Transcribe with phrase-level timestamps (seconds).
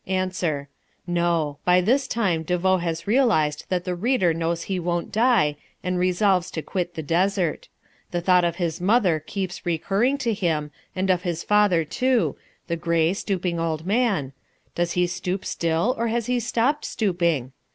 [0.07, 0.67] Answer.
[1.05, 1.59] No.
[1.63, 5.99] By this time De Vaux has realized that the reader knows he won't die and
[5.99, 7.67] resolves to quit the desert.
[8.09, 12.35] The thought of his mother keeps recurring to him, and of his father, too,
[12.65, 14.33] the grey, stooping old man
[14.73, 17.51] does he stoop still or has he stopped stooping?